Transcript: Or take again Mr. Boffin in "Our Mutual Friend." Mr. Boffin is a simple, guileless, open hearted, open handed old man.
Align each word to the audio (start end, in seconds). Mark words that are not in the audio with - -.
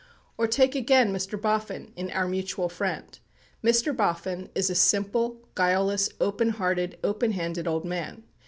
Or 0.35 0.47
take 0.47 0.73
again 0.73 1.13
Mr. 1.13 1.39
Boffin 1.39 1.93
in 1.95 2.09
"Our 2.09 2.27
Mutual 2.27 2.69
Friend." 2.69 3.19
Mr. 3.63 3.95
Boffin 3.95 4.49
is 4.55 4.71
a 4.71 4.73
simple, 4.73 5.45
guileless, 5.53 6.09
open 6.19 6.49
hearted, 6.49 6.97
open 7.03 7.33
handed 7.33 7.67
old 7.67 7.85
man. 7.85 8.23